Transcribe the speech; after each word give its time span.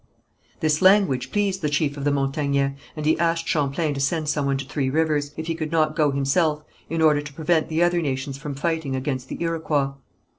This 0.61 0.81
language 0.81 1.31
pleased 1.31 1.61
the 1.61 1.69
chief 1.69 1.95
of 1.95 2.05
the 2.05 2.11
Montagnais, 2.11 2.73
and 2.95 3.05
he 3.05 3.19
asked 3.19 3.47
Champlain 3.47 3.93
to 3.93 3.99
send 3.99 4.29
some 4.29 4.47
one 4.47 4.57
to 4.57 4.65
Three 4.65 4.89
Rivers, 4.89 5.31
if 5.37 5.45
he 5.45 5.53
could 5.53 5.71
not 5.71 5.95
go 5.95 6.09
himself, 6.09 6.63
in 6.89 7.03
order 7.03 7.21
to 7.21 7.33
prevent 7.33 7.69
the 7.69 7.83
other 7.83 8.01
nations 8.01 8.35
from 8.39 8.55
fighting 8.55 8.95
against 8.95 9.27
the 9.29 9.37
Iroquois. 9.43 9.91